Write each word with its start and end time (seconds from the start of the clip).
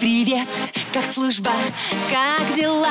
Привет, 0.00 0.48
как 0.94 1.02
служба, 1.04 1.50
как 2.10 2.56
дела? 2.56 2.88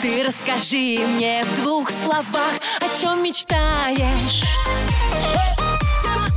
Ты 0.00 0.22
расскажи 0.22 1.04
мне 1.16 1.42
в 1.42 1.62
двух 1.62 1.90
словах, 1.90 2.52
о 2.78 3.00
чем 3.00 3.20
мечтаешь, 3.24 4.44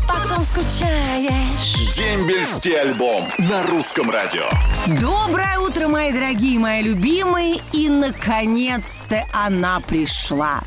потом 0.08 0.44
скучаешь. 0.44 1.76
Дембельский 1.96 2.74
альбом 2.74 3.28
на 3.38 3.62
русском 3.68 4.10
радио. 4.10 4.50
Доброе 4.88 5.60
утро, 5.60 5.90
мои 5.90 6.12
дорогие, 6.12 6.58
мои 6.58 6.82
любимые. 6.82 7.62
И, 7.72 7.88
наконец-то, 7.88 9.28
она 9.32 9.80
пришла. 9.80 10.64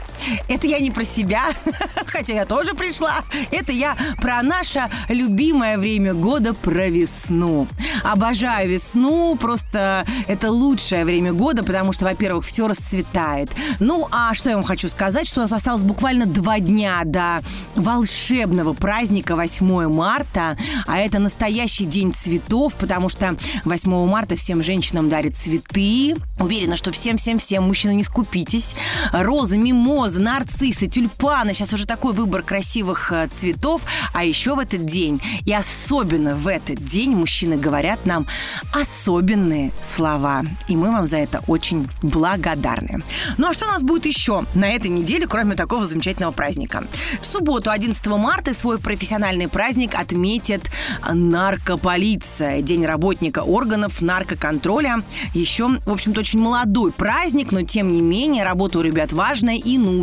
Это 0.48 0.66
я 0.66 0.78
не 0.78 0.90
про 0.90 1.04
себя, 1.04 1.42
хотя 2.06 2.34
я 2.34 2.44
тоже 2.44 2.74
пришла. 2.74 3.16
Это 3.50 3.72
я 3.72 3.96
про 4.20 4.42
наше 4.42 4.88
любимое 5.08 5.78
время 5.78 6.14
года, 6.14 6.54
про 6.54 6.88
весну. 6.88 7.66
Обожаю 8.02 8.68
весну, 8.68 9.36
просто 9.36 10.04
это 10.26 10.50
лучшее 10.50 11.04
время 11.04 11.32
года, 11.32 11.62
потому 11.62 11.92
что, 11.92 12.04
во-первых, 12.04 12.44
все 12.44 12.68
расцветает. 12.68 13.50
Ну, 13.80 14.08
а 14.10 14.34
что 14.34 14.50
я 14.50 14.56
вам 14.56 14.64
хочу 14.64 14.88
сказать, 14.88 15.26
что 15.26 15.40
у 15.40 15.42
нас 15.42 15.52
осталось 15.52 15.82
буквально 15.82 16.26
два 16.26 16.58
дня 16.60 17.02
до 17.04 17.42
волшебного 17.74 18.72
праздника 18.72 19.36
8 19.36 19.88
марта, 19.92 20.56
а 20.86 20.98
это 20.98 21.18
настоящий 21.18 21.84
день 21.84 22.12
цветов, 22.12 22.74
потому 22.74 23.08
что 23.08 23.36
8 23.64 24.08
марта 24.08 24.36
всем 24.36 24.62
женщинам 24.62 25.08
дарят 25.08 25.36
цветы. 25.36 26.16
Уверена, 26.38 26.76
что 26.76 26.92
всем-всем-всем, 26.92 27.64
мужчины, 27.64 27.94
не 27.94 28.04
скупитесь. 28.04 28.74
Розы, 29.12 29.56
мимозы, 29.58 30.07
нарциссы, 30.16 30.86
тюльпаны. 30.86 31.52
Сейчас 31.52 31.72
уже 31.72 31.86
такой 31.86 32.12
выбор 32.12 32.42
красивых 32.42 33.12
э, 33.12 33.28
цветов. 33.28 33.82
А 34.14 34.24
еще 34.24 34.54
в 34.54 34.58
этот 34.58 34.86
день, 34.86 35.20
и 35.44 35.52
особенно 35.52 36.34
в 36.34 36.48
этот 36.48 36.84
день, 36.84 37.10
мужчины 37.10 37.56
говорят 37.56 38.06
нам 38.06 38.26
особенные 38.72 39.72
слова. 39.82 40.44
И 40.68 40.76
мы 40.76 40.90
вам 40.90 41.06
за 41.06 41.18
это 41.18 41.42
очень 41.46 41.88
благодарны. 42.02 43.02
Ну 43.36 43.48
а 43.48 43.54
что 43.54 43.66
у 43.66 43.68
нас 43.68 43.82
будет 43.82 44.06
еще 44.06 44.44
на 44.54 44.70
этой 44.70 44.88
неделе, 44.88 45.26
кроме 45.26 45.54
такого 45.54 45.86
замечательного 45.86 46.32
праздника? 46.32 46.84
В 47.20 47.24
субботу, 47.24 47.70
11 47.70 48.06
марта, 48.06 48.54
свой 48.54 48.78
профессиональный 48.78 49.48
праздник 49.48 49.94
отметит 49.94 50.70
наркополиция. 51.06 52.62
День 52.62 52.86
работника 52.86 53.40
органов 53.40 54.00
наркоконтроля. 54.00 55.02
Еще, 55.34 55.68
в 55.68 55.90
общем-то, 55.90 56.20
очень 56.20 56.40
молодой 56.40 56.92
праздник, 56.92 57.52
но 57.52 57.62
тем 57.62 57.92
не 57.92 58.00
менее 58.00 58.44
работа 58.44 58.78
у 58.78 58.82
ребят 58.82 59.12
важная 59.12 59.56
и 59.56 59.78
нужная 59.78 59.97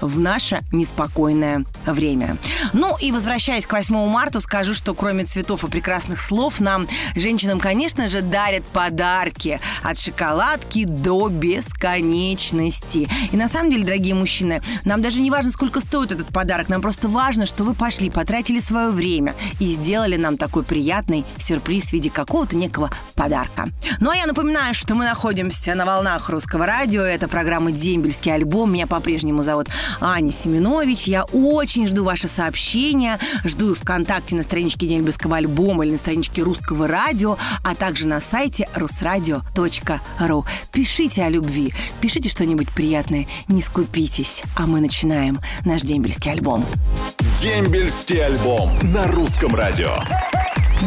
в 0.00 0.18
наше 0.18 0.62
неспокойное 0.72 1.64
время. 1.86 2.36
Ну 2.72 2.96
и 3.00 3.12
возвращаясь 3.12 3.66
к 3.66 3.72
8 3.72 3.94
марта, 4.08 4.40
скажу, 4.40 4.74
что 4.74 4.94
кроме 4.94 5.24
цветов 5.24 5.64
и 5.64 5.68
прекрасных 5.68 6.20
слов, 6.20 6.60
нам, 6.60 6.86
женщинам, 7.14 7.58
конечно 7.58 8.08
же, 8.08 8.22
дарят 8.22 8.64
подарки 8.64 9.60
от 9.82 9.98
шоколадки 9.98 10.84
до 10.84 11.28
бесконечности. 11.28 13.08
И 13.32 13.36
на 13.36 13.48
самом 13.48 13.70
деле, 13.70 13.84
дорогие 13.84 14.14
мужчины, 14.14 14.62
нам 14.84 15.02
даже 15.02 15.20
не 15.20 15.30
важно, 15.30 15.50
сколько 15.50 15.80
стоит 15.80 16.12
этот 16.12 16.28
подарок, 16.28 16.68
нам 16.68 16.82
просто 16.82 17.08
важно, 17.08 17.46
что 17.46 17.64
вы 17.64 17.74
пошли, 17.74 18.10
потратили 18.10 18.60
свое 18.60 18.90
время 18.90 19.34
и 19.60 19.66
сделали 19.66 20.16
нам 20.16 20.36
такой 20.36 20.62
приятный 20.62 21.24
сюрприз 21.38 21.86
в 21.86 21.92
виде 21.92 22.10
какого-то 22.10 22.56
некого 22.56 22.90
подарка. 23.14 23.68
Ну 24.00 24.10
а 24.10 24.16
я 24.16 24.26
напоминаю, 24.26 24.74
что 24.74 24.94
мы 24.94 25.04
находимся 25.04 25.74
на 25.74 25.84
волнах 25.84 26.28
русского 26.28 26.66
радио. 26.66 27.02
Это 27.02 27.28
программа 27.28 27.72
«Дембельский 27.72 28.32
альбом». 28.32 28.72
Меня 28.72 28.86
по-прежнему 28.86 29.23
зовут 29.42 29.68
Аня 30.00 30.32
Семенович. 30.32 31.04
Я 31.04 31.24
очень 31.24 31.86
жду 31.86 32.04
ваши 32.04 32.28
сообщения. 32.28 33.18
Жду 33.44 33.72
и 33.72 33.74
ВКонтакте 33.74 34.36
на 34.36 34.42
страничке 34.42 34.86
Дембельского 34.86 35.36
альбома 35.36 35.84
или 35.84 35.92
на 35.92 35.98
страничке 35.98 36.42
русского 36.42 36.88
радио, 36.88 37.36
а 37.62 37.74
также 37.74 38.06
на 38.06 38.20
сайте 38.20 38.68
русрадио.ру. 38.74 40.44
Пишите 40.72 41.22
о 41.22 41.28
любви, 41.28 41.72
пишите 42.00 42.28
что-нибудь 42.28 42.70
приятное, 42.70 43.26
не 43.48 43.62
скупитесь. 43.62 44.42
А 44.56 44.66
мы 44.66 44.80
начинаем 44.80 45.40
наш 45.64 45.82
дембельский 45.82 46.30
альбом. 46.30 46.64
Дембельский 47.40 48.24
альбом 48.24 48.70
на 48.82 49.06
русском 49.08 49.54
радио. 49.54 49.94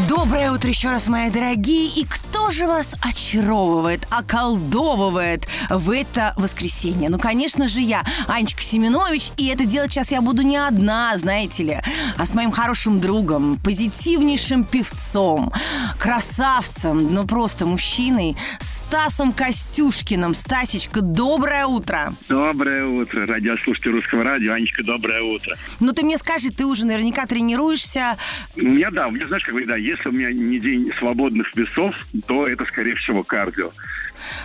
Доброе 0.06 0.52
утро 0.52 0.69
еще 0.69 0.90
раз, 0.90 1.08
мои 1.08 1.31
дорогие. 1.31 1.88
И 1.88 2.06
кто 2.06 2.52
же 2.52 2.68
вас 2.68 2.96
очаровывает, 3.02 4.06
околдовывает 4.12 5.47
в 5.69 5.90
это 5.90 6.34
воскресенье? 6.38 7.09
Ну, 7.09 7.18
конечно 7.18 7.68
же, 7.68 7.81
я, 7.81 8.03
Анечка 8.28 8.62
Семенович. 8.62 9.31
И 9.38 9.47
это 9.47 9.66
делать 9.66 9.91
сейчас 9.91 10.12
я 10.12 10.22
буду 10.22 10.44
не 10.44 10.58
одна, 10.58 11.18
знаете 11.18 11.63
ли, 11.63 11.81
а 12.16 12.25
с 12.25 12.34
моим 12.35 12.52
хорошим 12.52 13.02
другом, 13.02 13.58
позитивнейшим 13.63 14.66
певцом, 14.66 15.52
красавцем, 15.97 17.14
ну 17.14 17.25
просто 17.25 17.66
мужчиной, 17.66 18.38
Стасом 18.87 19.33
Костюшкиным. 19.33 20.33
Стасечка, 20.33 21.01
доброе 21.01 21.65
утро. 21.65 22.13
Доброе 22.29 22.85
утро, 22.85 23.25
радиослушатели 23.25 23.91
русского 23.91 24.23
радио. 24.23 24.53
Анечка, 24.53 24.81
доброе 24.81 25.23
утро. 25.23 25.57
Ну, 25.81 25.91
ты 25.91 26.03
мне 26.03 26.17
скажи, 26.17 26.51
ты 26.51 26.65
уже 26.65 26.87
наверняка 26.87 27.25
тренируешься. 27.25 28.17
У 28.55 28.61
меня, 28.61 28.89
да, 28.89 29.07
у 29.07 29.11
меня, 29.11 29.27
знаешь, 29.27 29.43
как 29.43 29.55
бы, 29.55 29.65
да, 29.65 29.75
если 29.75 30.07
у 30.07 30.13
меня 30.13 30.31
не 30.31 30.57
день 30.61 30.89
свободных 30.99 31.53
весов, 31.53 31.95
то 32.27 32.47
это, 32.47 32.63
скорее 32.63 32.95
всего, 32.95 33.23
кардио. 33.23 33.71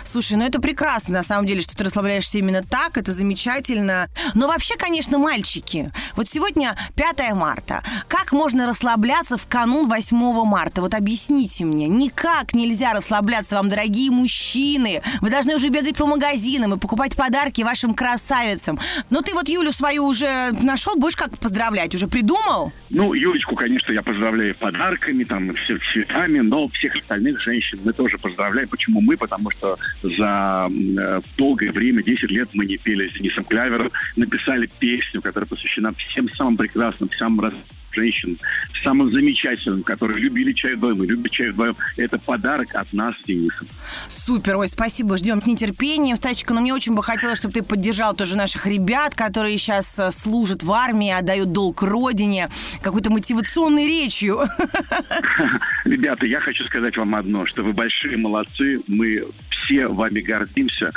Слушай, 0.03 0.37
ну 0.37 0.45
это 0.45 0.61
прекрасно, 0.61 1.13
на 1.13 1.23
самом 1.23 1.47
деле, 1.47 1.61
что 1.61 1.75
ты 1.75 1.83
расслабляешься 1.83 2.37
именно 2.37 2.63
так, 2.63 2.97
это 2.97 3.13
замечательно. 3.13 4.09
Но 4.33 4.47
вообще, 4.47 4.75
конечно, 4.75 5.17
мальчики, 5.17 5.91
вот 6.15 6.27
сегодня 6.29 6.75
5 6.95 7.33
марта. 7.33 7.83
Как 8.07 8.31
можно 8.31 8.67
расслабляться 8.67 9.37
в 9.37 9.47
канун 9.47 9.87
8 9.87 10.17
марта? 10.45 10.81
Вот 10.81 10.93
объясните 10.93 11.65
мне. 11.65 11.87
Никак 11.87 12.53
нельзя 12.53 12.93
расслабляться 12.93 13.55
вам, 13.55 13.69
дорогие 13.69 14.11
мужчины. 14.11 15.01
Вы 15.21 15.29
должны 15.29 15.55
уже 15.55 15.69
бегать 15.69 15.97
по 15.97 16.05
магазинам 16.05 16.73
и 16.73 16.77
покупать 16.77 17.15
подарки 17.15 17.61
вашим 17.61 17.93
красавицам. 17.93 18.79
Но 19.09 19.21
ты 19.21 19.33
вот 19.33 19.47
Юлю 19.49 19.71
свою 19.71 20.05
уже 20.05 20.51
нашел, 20.61 20.95
будешь 20.95 21.15
как 21.15 21.37
поздравлять? 21.37 21.95
Уже 21.95 22.07
придумал? 22.07 22.71
Ну, 22.89 23.13
Юлечку, 23.13 23.55
конечно, 23.55 23.91
я 23.91 24.01
поздравляю 24.01 24.55
подарками, 24.55 25.23
там, 25.23 25.51
цветами, 25.91 26.39
но 26.39 26.67
всех 26.67 26.95
остальных 26.95 27.41
женщин 27.41 27.79
мы 27.83 27.93
тоже 27.93 28.17
поздравляем. 28.17 28.67
Почему 28.67 29.01
мы? 29.01 29.17
Потому 29.17 29.49
что 29.51 29.62
за 30.01 30.69
э, 30.69 31.21
долгое 31.37 31.71
время, 31.71 32.03
10 32.03 32.29
лет 32.31 32.49
мы 32.53 32.65
не 32.65 32.77
пели 32.77 33.07
с 33.07 33.13
Денисом 33.13 33.43
Клявером, 33.43 33.91
написали 34.15 34.69
песню, 34.79 35.21
которая 35.21 35.47
посвящена 35.47 35.93
всем 35.93 36.29
самым 36.29 36.57
прекрасным, 36.57 37.09
самым 37.17 37.41
раз 37.41 37.53
женщин, 37.93 38.37
самым 38.83 39.11
замечательным, 39.11 39.83
которые 39.83 40.19
любили 40.19 40.53
чай 40.53 40.75
вдвоем 40.75 41.03
и 41.03 41.07
любят 41.07 41.31
чай 41.31 41.51
вдвоем. 41.51 41.75
Это 41.97 42.19
подарок 42.19 42.75
от 42.75 42.91
нас 42.93 43.15
с 43.17 43.23
Денисом. 43.23 43.67
Супер, 44.07 44.57
ой, 44.57 44.67
спасибо, 44.67 45.17
ждем 45.17 45.41
с 45.41 45.45
нетерпением. 45.45 46.17
Стачка, 46.17 46.53
но 46.53 46.61
мне 46.61 46.73
очень 46.73 46.93
бы 46.93 47.03
хотелось, 47.03 47.37
чтобы 47.37 47.53
ты 47.53 47.63
поддержал 47.63 48.15
тоже 48.15 48.37
наших 48.37 48.65
ребят, 48.65 49.15
которые 49.15 49.57
сейчас 49.57 49.97
э, 49.97 50.11
служат 50.11 50.63
в 50.63 50.71
армии, 50.71 51.11
отдают 51.11 51.51
долг 51.51 51.83
родине, 51.83 52.49
какой-то 52.81 53.11
мотивационной 53.11 53.87
речью. 53.87 54.39
Ребята, 55.85 56.25
я 56.25 56.39
хочу 56.39 56.65
сказать 56.65 56.97
вам 56.97 57.15
одно, 57.15 57.45
что 57.45 57.63
вы 57.63 57.73
большие 57.73 58.17
молодцы, 58.17 58.81
мы 58.87 59.25
все 59.63 59.87
вами 59.87 60.21
гордимся, 60.21 60.91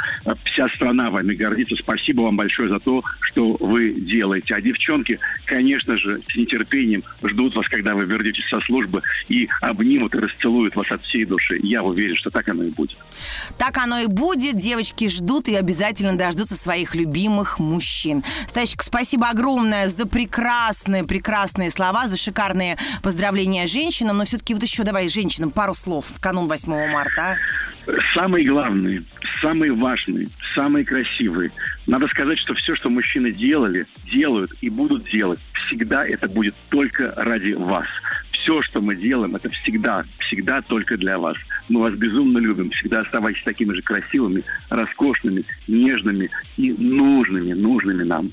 вся 0.45 0.69
страна 0.69 1.11
вами 1.11 1.35
гордится. 1.35 1.77
Спасибо 1.77 2.23
вам 2.23 2.37
большое 2.37 2.69
за 2.69 2.81
то, 2.81 3.03
что 3.21 3.57
вы 3.61 3.93
делаете. 3.93 4.55
А 4.55 4.61
девчонки, 4.61 5.19
конечно 5.45 5.97
же, 5.97 6.21
с 6.29 6.37
нетерпением 6.37 7.03
ждут 7.23 7.55
вас, 7.55 7.69
когда 7.69 7.95
вы 7.95 8.05
вернетесь 8.05 8.49
со 8.49 8.61
службы 8.61 9.03
и 9.29 9.49
обнимут 9.61 10.15
и 10.15 10.19
расцелуют 10.19 10.77
вас 10.77 10.91
от 10.91 11.03
всей 11.03 11.25
души. 11.25 11.59
Я 11.63 11.83
уверен, 11.83 12.17
что 12.17 12.31
так 12.31 12.49
оно 12.49 12.65
и 12.65 12.71
будет. 12.71 12.97
Так 13.59 13.79
оно 13.79 14.01
и 14.01 14.07
будет. 14.07 14.59
Девочки 14.59 15.09
ждут 15.09 15.49
и 15.49 15.55
обязательно 15.55 16.17
дождутся 16.17 16.55
своих 16.55 16.95
любимых 16.95 17.59
мужчин. 17.59 18.23
Стасик, 18.49 18.83
спасибо 18.83 19.29
огромное 19.29 19.89
за 19.89 20.07
прекрасные, 20.07 21.05
прекрасные 21.05 21.71
слова, 21.71 22.09
за 22.09 22.17
шикарные 22.17 22.79
поздравления 23.03 23.67
женщинам. 23.67 24.19
Но 24.19 24.25
все-таки 24.25 24.55
вот 24.55 24.63
еще 24.63 24.83
давай 24.83 25.09
женщинам 25.09 25.51
пару 25.51 25.75
слов 25.75 26.07
в 26.09 26.21
канун 26.21 26.49
8 26.49 26.93
марта. 26.93 27.17
А? 27.27 27.37
Самые 28.15 28.45
главные, 28.57 29.03
самые 29.43 29.75
важные, 29.75 30.29
самые 30.55 30.83
красивые. 30.83 31.51
Надо 31.87 32.09
сказать, 32.09 32.39
что 32.39 32.55
все, 32.55 32.75
что 32.75 32.89
мужчины 32.89 33.31
делали, 33.31 33.85
делают 34.11 34.51
и 34.63 34.71
будут 34.71 35.05
делать, 35.11 35.39
всегда 35.53 36.07
это 36.07 36.27
будет 36.27 36.55
только 36.71 37.13
ради 37.19 37.53
вас. 37.53 37.87
Все, 38.31 38.63
что 38.63 38.81
мы 38.81 38.97
делаем, 38.97 39.37
это 39.37 39.51
всегда, 39.51 40.05
всегда 40.21 40.63
только 40.63 40.97
для 40.97 41.19
вас. 41.19 41.37
Мы 41.69 41.81
вас 41.81 41.95
безумно 41.97 42.39
любим. 42.39 42.71
Всегда 42.71 43.01
оставайтесь 43.01 43.43
такими 43.43 43.75
же 43.75 43.83
красивыми, 43.83 44.43
роскошными, 44.71 45.45
нежными 45.69 46.31
и 46.57 46.73
нужными, 46.73 47.53
нужными 47.53 48.05
нам. 48.05 48.31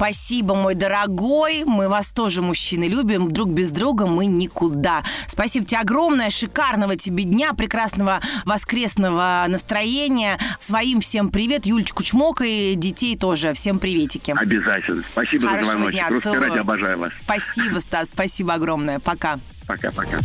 Спасибо, 0.00 0.54
мой 0.54 0.74
дорогой. 0.74 1.64
Мы 1.66 1.90
вас 1.90 2.06
тоже, 2.06 2.40
мужчины, 2.40 2.84
любим. 2.84 3.30
Друг 3.30 3.50
без 3.50 3.70
друга 3.70 4.06
мы 4.06 4.24
никуда. 4.24 5.04
Спасибо 5.26 5.66
тебе 5.66 5.78
огромное. 5.78 6.30
Шикарного 6.30 6.96
тебе 6.96 7.24
дня, 7.24 7.52
прекрасного 7.52 8.22
воскресного 8.46 9.44
настроения. 9.46 10.38
Своим 10.58 11.02
всем 11.02 11.28
привет. 11.28 11.66
Юлечку 11.66 12.02
чмок 12.02 12.40
и 12.40 12.76
детей 12.76 13.14
тоже. 13.14 13.52
Всем 13.52 13.78
приветики. 13.78 14.32
Обязательно. 14.34 15.02
Спасибо 15.12 15.48
Хорошего 15.48 15.64
за 15.64 15.70
звоночек. 15.72 15.94
дня. 15.94 16.08
Русское 16.08 16.40
радио 16.40 16.60
обожаю 16.62 16.98
вас. 16.98 17.12
Спасибо, 17.22 17.80
Стас. 17.80 18.08
Спасибо 18.08 18.54
огромное. 18.54 19.00
Пока. 19.00 19.38
Пока-пока. 19.70 20.18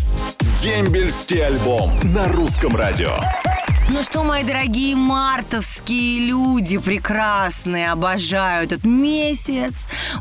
Дембельский 0.59 1.45
альбом 1.45 1.91
на 2.01 2.27
русском 2.29 2.75
радио. 2.75 3.15
Ну 3.91 4.01
что, 4.01 4.23
мои 4.23 4.43
дорогие 4.43 4.95
мартовские 4.95 6.21
люди 6.21 6.79
прекрасные, 6.79 7.91
обожаю 7.91 8.63
этот 8.65 8.83
месяц. 8.83 9.73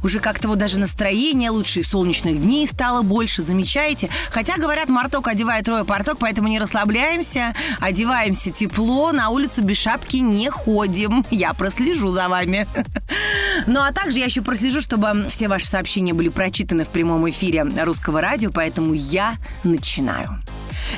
Уже 0.03 0.21
как-то 0.21 0.49
вот 0.49 0.59
даже 0.59 0.79
настроение 0.79 1.49
лучше, 1.49 1.81
и 1.81 1.83
солнечных 1.83 2.39
дней 2.39 2.67
стало 2.67 3.01
больше, 3.01 3.43
замечаете? 3.43 4.11
Хотя, 4.29 4.57
говорят, 4.57 4.91
марток 4.91 5.29
одевает 5.29 5.65
трое 5.65 5.87
порток, 5.87 6.19
поэтому 6.19 6.49
не 6.49 6.59
расслабляемся, 6.59 7.55
одеваемся 7.81 8.51
тепло, 8.51 9.13
на 9.13 9.31
улицу 9.31 9.63
без 9.63 9.79
шапки 9.79 10.19
не 10.19 10.51
ходим. 10.51 11.25
Я 11.31 11.55
прослежу 11.55 12.11
за 12.11 12.29
вами. 12.29 12.67
Ну 13.67 13.81
а 13.81 13.93
также 13.93 14.19
я 14.19 14.27
еще 14.27 14.43
прослежу, 14.43 14.81
чтобы 14.81 15.27
все 15.29 15.49
ваши 15.49 15.67
сообщения 15.67 16.15
были 16.15 16.29
прочитаны 16.29 16.85
в 16.85 16.89
прямом 16.89 17.29
эфире 17.31 17.63
русского 17.63 18.21
радио, 18.21 18.51
поэтому 18.51 18.95
я 18.95 19.37
начинаю. 19.63 20.41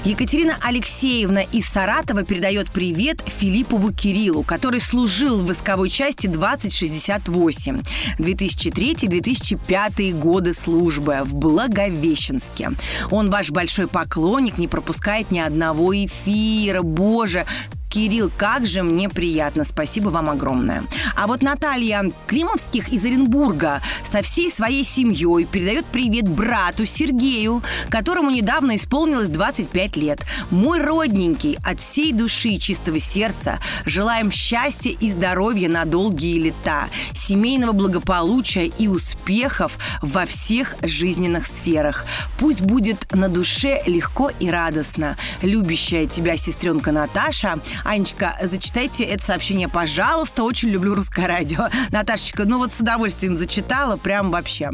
Екатерина 0.04 0.56
Алексеевна 0.62 1.42
из 1.42 1.66
Саратова 1.66 2.22
передает 2.22 2.70
привет 2.70 3.22
Филиппову 3.26 3.92
Кириллу, 3.92 4.42
который 4.42 4.80
служил 4.80 5.38
в 5.38 5.46
войсковой 5.46 5.90
части 5.90 6.26
2068. 6.26 7.82
2003-2005 8.18 10.18
годы 10.18 10.52
службы 10.52 11.20
в 11.24 11.34
Благовещенске. 11.34 12.72
Он 13.10 13.30
ваш 13.30 13.50
большой 13.50 13.88
поклонник, 13.88 14.58
не 14.58 14.68
пропускает 14.68 15.30
ни 15.30 15.38
одного 15.38 15.94
эфира. 15.94 16.82
Боже, 16.82 17.46
Кирилл, 17.96 18.30
как 18.36 18.66
же 18.66 18.82
мне 18.82 19.08
приятно. 19.08 19.64
Спасибо 19.64 20.10
вам 20.10 20.28
огромное. 20.28 20.84
А 21.14 21.26
вот 21.26 21.40
Наталья 21.40 22.04
Климовских 22.26 22.90
из 22.90 23.06
Оренбурга 23.06 23.80
со 24.04 24.20
всей 24.20 24.50
своей 24.50 24.84
семьей 24.84 25.46
передает 25.46 25.86
привет 25.86 26.28
брату 26.28 26.84
Сергею, 26.84 27.62
которому 27.88 28.30
недавно 28.30 28.76
исполнилось 28.76 29.30
25 29.30 29.96
лет. 29.96 30.26
Мой 30.50 30.78
родненький, 30.78 31.56
от 31.64 31.80
всей 31.80 32.12
души 32.12 32.50
и 32.50 32.60
чистого 32.60 32.98
сердца 32.98 33.60
желаем 33.86 34.30
счастья 34.30 34.90
и 34.90 35.10
здоровья 35.10 35.70
на 35.70 35.86
долгие 35.86 36.38
лета, 36.38 36.88
семейного 37.14 37.72
благополучия 37.72 38.66
и 38.66 38.88
успехов 38.88 39.78
во 40.02 40.26
всех 40.26 40.76
жизненных 40.82 41.46
сферах. 41.46 42.04
Пусть 42.38 42.60
будет 42.60 43.10
на 43.12 43.30
душе 43.30 43.80
легко 43.86 44.30
и 44.38 44.50
радостно. 44.50 45.16
Любящая 45.40 46.06
тебя 46.06 46.36
сестренка 46.36 46.92
Наташа 46.92 47.58
Анечка, 47.86 48.36
зачитайте 48.42 49.04
это 49.04 49.24
сообщение, 49.24 49.68
пожалуйста. 49.68 50.42
Очень 50.42 50.70
люблю 50.70 50.94
русское 50.94 51.26
радио. 51.26 51.68
Наташечка, 51.92 52.44
ну 52.44 52.58
вот 52.58 52.72
с 52.72 52.80
удовольствием 52.80 53.36
зачитала, 53.36 53.96
прям 53.96 54.32
вообще. 54.32 54.70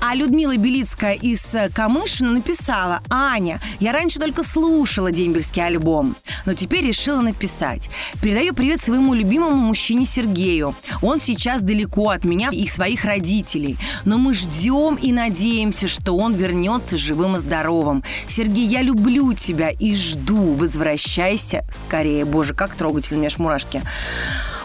А 0.00 0.14
Людмила 0.14 0.56
Белицкая 0.56 1.14
из 1.14 1.54
Камышина 1.72 2.32
написала, 2.32 3.00
Аня, 3.10 3.60
я 3.78 3.92
раньше 3.92 4.18
только 4.18 4.42
слушала 4.42 5.12
дембельский 5.12 5.64
альбом, 5.64 6.16
но 6.46 6.54
теперь 6.54 6.84
решила 6.84 7.20
написать. 7.20 7.90
Передаю 8.20 8.54
привет 8.54 8.80
своему 8.80 9.14
любимому 9.14 9.56
мужчине 9.56 10.04
Сергею. 10.04 10.74
Он 11.00 11.20
сейчас 11.20 11.62
далеко 11.62 12.10
от 12.10 12.24
меня 12.24 12.50
и 12.50 12.66
своих 12.66 13.04
родителей, 13.04 13.76
но 14.04 14.18
мы 14.18 14.34
ждем 14.34 14.96
и 14.96 15.12
надеемся, 15.12 15.86
что 15.86 16.16
он 16.16 16.34
вернется 16.34 16.98
живым 16.98 17.36
и 17.36 17.38
здоровым. 17.38 18.02
Сергей, 18.26 18.66
я 18.66 18.82
люблю 18.82 19.32
тебя 19.32 19.70
и 19.70 19.94
жду. 19.94 20.54
Возвращайся 20.54 21.64
скорее, 21.72 22.24
Боже 22.38 22.54
как 22.54 22.76
трогательно, 22.76 23.16
у 23.16 23.18
меня 23.18 23.26
аж 23.26 23.38
мурашки. 23.38 23.82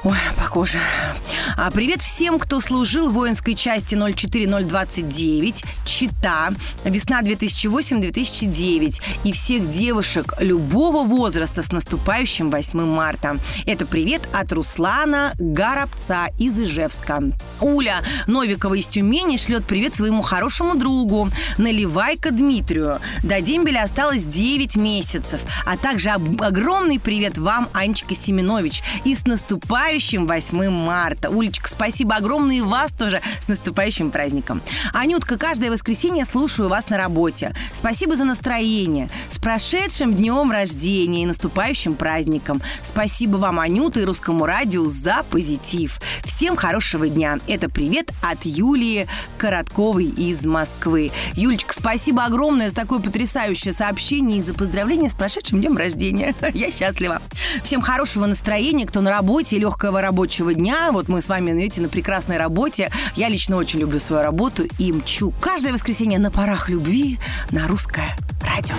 Ой, 0.05 0.17
похоже. 0.35 0.79
А, 1.55 1.71
привет 1.71 2.01
всем, 2.01 2.37
кто 2.37 2.59
служил 2.59 3.09
в 3.09 3.13
воинской 3.13 3.55
части 3.55 3.95
04029, 3.95 5.63
Чита, 5.85 6.49
весна 6.83 7.21
2008-2009. 7.21 9.01
И 9.23 9.31
всех 9.31 9.69
девушек 9.69 10.33
любого 10.39 11.07
возраста 11.07 11.63
с 11.63 11.71
наступающим 11.71 12.49
8 12.51 12.83
марта. 12.85 13.37
Это 13.65 13.85
привет 13.85 14.27
от 14.33 14.51
Руслана 14.51 15.31
Горобца 15.37 16.27
из 16.37 16.61
Ижевска. 16.61 17.23
Уля 17.61 18.03
Новикова 18.27 18.73
из 18.73 18.87
Тюмени 18.87 19.37
шлет 19.37 19.63
привет 19.63 19.95
своему 19.95 20.21
хорошему 20.21 20.75
другу 20.75 21.29
Наливайка 21.57 22.31
Дмитрию. 22.31 22.99
До 23.23 23.39
дембеля 23.39 23.83
осталось 23.83 24.23
9 24.23 24.75
месяцев. 24.75 25.39
А 25.65 25.77
также 25.77 26.09
огромный 26.09 26.99
привет 26.99 27.37
вам, 27.37 27.69
Анечка 27.71 28.15
Семенович. 28.15 28.83
И 29.05 29.15
с 29.15 29.25
наступающим 29.25 29.92
наступающим 29.93 30.25
8 30.25 30.69
марта. 30.71 31.29
Улечка, 31.29 31.69
спасибо 31.69 32.15
огромное 32.15 32.55
и 32.55 32.61
вас 32.61 32.91
тоже 32.91 33.21
с 33.43 33.47
наступающим 33.47 34.09
праздником. 34.09 34.61
Анютка, 34.91 35.37
каждое 35.37 35.69
воскресенье 35.69 36.25
слушаю 36.25 36.67
вас 36.67 36.89
на 36.89 36.97
работе. 36.97 37.53
Спасибо 37.71 38.15
за 38.15 38.23
настроение. 38.23 39.07
С 39.29 39.37
прошедшим 39.37 40.15
днем 40.15 40.51
рождения 40.51 41.23
и 41.23 41.25
наступающим 41.27 41.93
праздником. 41.93 42.59
Спасибо 42.81 43.37
вам, 43.37 43.59
Анюта 43.59 43.99
и 43.99 44.05
Русскому 44.05 44.47
радио 44.47 44.87
за 44.87 45.23
позитив. 45.29 45.99
Всем 46.25 46.55
хорошего 46.55 47.07
дня. 47.07 47.37
Это 47.47 47.69
привет 47.69 48.11
от 48.23 48.45
Юлии 48.45 49.07
Коротковой 49.37 50.05
из 50.05 50.43
Москвы. 50.43 51.11
Юлечка, 51.33 51.73
спасибо 51.73 52.25
огромное 52.25 52.69
за 52.69 52.75
такое 52.75 52.99
потрясающее 52.99 53.73
сообщение 53.73 54.39
и 54.39 54.41
за 54.41 54.55
поздравление 54.55 55.11
с 55.11 55.13
прошедшим 55.13 55.61
днем 55.61 55.77
рождения. 55.77 56.33
Я 56.53 56.71
счастлива. 56.71 57.21
Всем 57.63 57.81
хорошего 57.81 58.25
настроения, 58.25 58.87
кто 58.87 59.01
на 59.01 59.11
работе, 59.11 59.59
легкого 59.59 59.82
легкого 59.83 60.01
рабочего 60.01 60.53
дня. 60.53 60.91
Вот 60.91 61.09
мы 61.09 61.21
с 61.21 61.27
вами, 61.27 61.51
видите, 61.51 61.81
на 61.81 61.89
прекрасной 61.89 62.37
работе. 62.37 62.89
Я 63.15 63.27
лично 63.27 63.57
очень 63.57 63.79
люблю 63.79 63.99
свою 63.99 64.23
работу 64.23 64.63
и 64.77 64.93
мчу 64.93 65.33
каждое 65.41 65.73
воскресенье 65.73 66.19
на 66.19 66.31
парах 66.31 66.69
любви 66.69 67.19
на 67.51 67.67
русское 67.67 68.15
радио. 68.41 68.75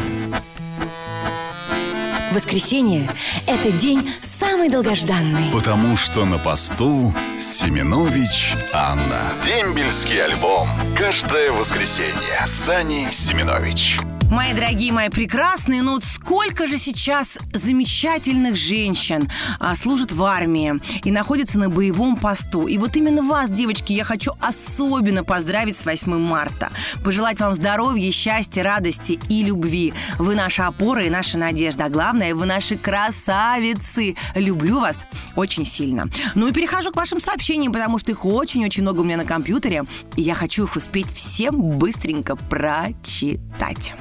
Воскресенье– 2.32 3.08
это 3.46 3.70
день 3.70 4.10
самый 4.22 4.70
долгожданный. 4.70 5.52
Потому 5.52 5.96
что 5.96 6.24
на 6.24 6.38
посту 6.38 7.12
Семенович 7.38 8.54
Анна. 8.72 9.20
Дембельский 9.44 10.24
альбом. 10.24 10.68
Каждое 10.96 11.52
воскресенье. 11.52 12.46
Сани 12.46 13.08
Семенович. 13.10 14.00
Мои 14.30 14.52
дорогие, 14.52 14.92
мои 14.92 15.10
прекрасные, 15.10 15.82
ну 15.82 15.92
вот 15.92 16.04
сколько 16.04 16.66
же 16.66 16.78
сейчас 16.78 17.38
замечательных 17.52 18.56
женщин 18.56 19.28
а, 19.60 19.74
служат 19.74 20.12
в 20.12 20.22
армии 20.24 20.80
и 21.04 21.12
находятся 21.12 21.58
на 21.58 21.68
боевом 21.68 22.16
посту. 22.16 22.66
И 22.66 22.78
вот 22.78 22.96
именно 22.96 23.22
вас, 23.22 23.50
девочки, 23.50 23.92
я 23.92 24.02
хочу 24.02 24.32
особенно 24.40 25.24
поздравить 25.24 25.76
с 25.76 25.84
8 25.84 26.18
марта. 26.18 26.70
Пожелать 27.04 27.38
вам 27.38 27.54
здоровья, 27.54 28.10
счастья, 28.10 28.62
радости 28.62 29.20
и 29.28 29.44
любви. 29.44 29.92
Вы 30.18 30.34
наша 30.34 30.66
опора 30.66 31.04
и 31.04 31.10
наша 31.10 31.38
надежда. 31.38 31.84
А 31.84 31.88
главное, 31.88 32.34
вы 32.34 32.46
наши 32.46 32.76
красавицы. 32.76 34.16
Люблю 34.34 34.80
вас 34.80 35.04
очень 35.36 35.64
сильно. 35.64 36.08
Ну 36.34 36.48
и 36.48 36.52
перехожу 36.52 36.90
к 36.90 36.96
вашим 36.96 37.20
сообщениям, 37.20 37.72
потому 37.72 37.98
что 37.98 38.10
их 38.10 38.24
очень-очень 38.24 38.82
много 38.82 39.00
у 39.00 39.04
меня 39.04 39.18
на 39.18 39.26
компьютере. 39.26 39.84
И 40.16 40.22
я 40.22 40.34
хочу 40.34 40.64
их 40.64 40.74
успеть 40.76 41.12
всем 41.12 41.60
быстренько 41.60 42.36
прочитать. 42.36 43.94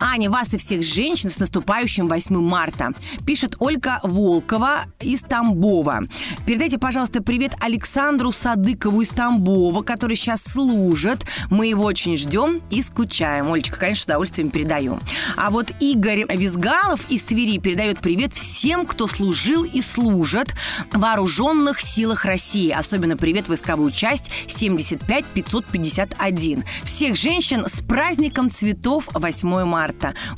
Аня, 0.00 0.30
вас 0.30 0.54
и 0.54 0.58
всех 0.58 0.82
женщин 0.82 1.30
с 1.30 1.38
наступающим 1.38 2.08
8 2.08 2.40
марта. 2.40 2.92
Пишет 3.26 3.56
Ольга 3.58 4.00
Волкова 4.02 4.86
из 5.00 5.20
Тамбова. 5.22 6.04
Передайте, 6.46 6.78
пожалуйста, 6.78 7.22
привет 7.22 7.54
Александру 7.60 8.32
Садыкову 8.32 9.02
из 9.02 9.10
Тамбова, 9.10 9.82
который 9.82 10.16
сейчас 10.16 10.42
служит. 10.42 11.24
Мы 11.50 11.66
его 11.66 11.84
очень 11.84 12.16
ждем 12.16 12.62
и 12.70 12.82
скучаем. 12.82 13.52
Олечка, 13.52 13.78
конечно, 13.78 14.02
с 14.02 14.04
удовольствием 14.04 14.50
передаю. 14.50 14.98
А 15.36 15.50
вот 15.50 15.72
Игорь 15.80 16.24
Визгалов 16.28 17.10
из 17.10 17.22
Твери 17.22 17.58
передает 17.58 17.98
привет 18.00 18.34
всем, 18.34 18.86
кто 18.86 19.06
служил 19.06 19.64
и 19.64 19.82
служит 19.82 20.54
в 20.92 20.98
вооруженных 20.98 21.80
силах 21.80 22.24
России. 22.24 22.70
Особенно 22.70 23.16
привет 23.16 23.48
войсковую 23.48 23.92
часть 23.92 24.30
75-551. 24.46 26.64
Всех 26.84 27.16
женщин 27.16 27.66
с 27.66 27.82
праздником 27.82 28.50
цветов 28.50 29.08
8 29.12 29.64
марта. 29.64 29.77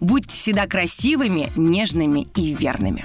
Будьте 0.00 0.36
всегда 0.36 0.66
красивыми, 0.66 1.50
нежными 1.56 2.26
и 2.34 2.54
верными. 2.54 3.04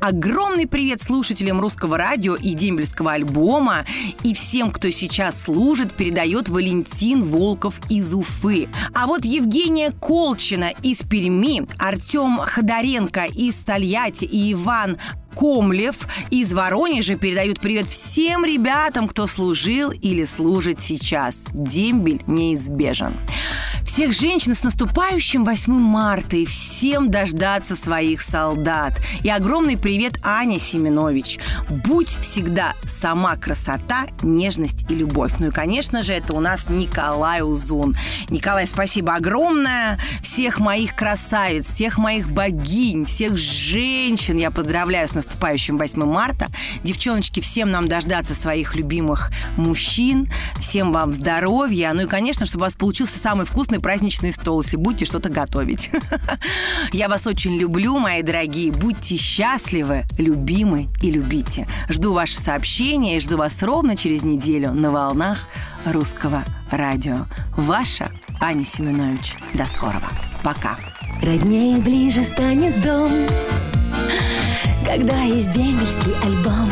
Огромный 0.00 0.66
привет 0.66 1.02
слушателям 1.02 1.60
русского 1.60 1.98
радио 1.98 2.34
и 2.34 2.54
дембельского 2.54 3.12
альбома. 3.12 3.84
И 4.22 4.34
всем, 4.34 4.70
кто 4.70 4.90
сейчас 4.90 5.42
служит, 5.42 5.92
передает 5.92 6.48
Валентин 6.48 7.24
Волков 7.24 7.80
из 7.90 8.14
Уфы. 8.14 8.68
А 8.94 9.06
вот 9.06 9.24
Евгения 9.24 9.90
Колчина 9.90 10.72
из 10.82 10.98
Перми, 10.98 11.66
Артем 11.78 12.38
Ходоренко 12.38 13.26
из 13.26 13.56
Тольятти 13.56 14.24
и 14.24 14.52
Иван 14.52 14.98
Комлев 15.36 16.08
из 16.30 16.52
Воронежа 16.52 17.14
передают 17.14 17.60
привет 17.60 17.88
всем 17.88 18.44
ребятам, 18.44 19.06
кто 19.06 19.26
служил 19.26 19.90
или 19.90 20.24
служит 20.24 20.80
сейчас. 20.80 21.44
Дембель 21.52 22.22
неизбежен. 22.26 23.12
Всех 23.88 24.12
женщин 24.12 24.54
с 24.54 24.62
наступающим 24.62 25.44
8 25.44 25.72
марта 25.72 26.36
и 26.36 26.44
всем 26.44 27.10
дождаться 27.10 27.74
своих 27.74 28.20
солдат. 28.20 28.92
И 29.24 29.30
огромный 29.30 29.78
привет 29.78 30.20
Ане 30.22 30.58
Семенович. 30.58 31.38
Будь 31.70 32.10
всегда 32.10 32.74
сама 32.84 33.34
красота, 33.36 34.06
нежность 34.22 34.88
и 34.90 34.94
любовь. 34.94 35.32
Ну 35.38 35.48
и, 35.48 35.50
конечно 35.50 36.02
же, 36.02 36.12
это 36.12 36.34
у 36.34 36.40
нас 36.40 36.68
Николай 36.68 37.40
Узун. 37.40 37.96
Николай, 38.28 38.66
спасибо 38.66 39.14
огромное. 39.14 39.98
Всех 40.22 40.60
моих 40.60 40.94
красавиц, 40.94 41.66
всех 41.66 41.96
моих 41.96 42.30
богинь, 42.30 43.06
всех 43.06 43.38
женщин 43.38 44.36
я 44.36 44.50
поздравляю 44.50 45.08
с 45.08 45.14
наступающим 45.14 45.78
8 45.78 46.04
марта. 46.04 46.48
Девчоночки, 46.84 47.40
всем 47.40 47.70
нам 47.70 47.88
дождаться 47.88 48.34
своих 48.34 48.76
любимых 48.76 49.32
мужчин. 49.56 50.30
Всем 50.60 50.92
вам 50.92 51.14
здоровья. 51.14 51.90
Ну 51.94 52.02
и, 52.02 52.06
конечно, 52.06 52.44
чтобы 52.44 52.64
у 52.64 52.66
вас 52.66 52.74
получился 52.74 53.18
самый 53.18 53.46
вкусный 53.46 53.77
праздничный 53.80 54.32
стол, 54.32 54.62
если 54.62 54.76
будете 54.76 55.04
что-то 55.04 55.28
готовить. 55.28 55.90
Я 56.92 57.08
вас 57.08 57.26
очень 57.26 57.56
люблю, 57.58 57.98
мои 57.98 58.22
дорогие. 58.22 58.72
Будьте 58.72 59.16
счастливы, 59.16 60.04
любимы 60.18 60.88
и 61.02 61.10
любите. 61.10 61.66
Жду 61.88 62.12
ваши 62.12 62.38
сообщения 62.38 63.16
и 63.16 63.20
жду 63.20 63.36
вас 63.36 63.62
ровно 63.62 63.96
через 63.96 64.22
неделю 64.22 64.72
на 64.72 64.90
волнах 64.90 65.48
русского 65.84 66.44
радио. 66.70 67.26
Ваша 67.56 68.10
Аня 68.40 68.64
Семенович. 68.64 69.34
До 69.54 69.66
скорого. 69.66 70.08
Пока. 70.42 70.78
Роднее 71.22 71.78
ближе 71.78 72.22
станет 72.22 72.80
дом, 72.82 73.10
когда 74.86 75.20
есть 75.22 75.52
дембельский 75.52 76.14
альбом. 76.24 76.70